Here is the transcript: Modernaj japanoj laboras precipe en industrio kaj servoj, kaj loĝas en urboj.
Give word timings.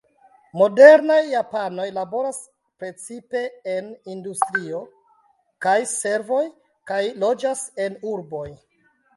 Modernaj 0.59 1.17
japanoj 1.33 1.85
laboras 1.97 2.39
precipe 2.83 3.43
en 3.73 3.93
industrio 4.15 4.81
kaj 5.67 5.77
servoj, 5.93 6.43
kaj 6.93 7.01
loĝas 7.27 7.67
en 7.87 8.03
urboj. 8.15 8.47